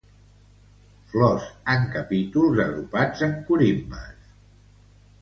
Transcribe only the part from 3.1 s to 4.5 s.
en corimbes.